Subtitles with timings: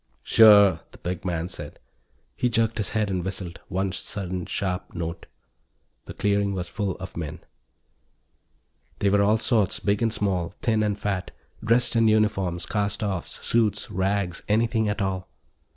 [0.23, 1.77] "Sure," the big man said.
[2.35, 5.27] He jerked his head and whistled, one sudden sharp note.
[6.05, 7.41] The clearing was full of men.
[8.97, 11.29] They were all sorts, big and small, thin and fat,
[11.63, 15.29] dressed in uniforms, cast offs, suits, rags, anything at all.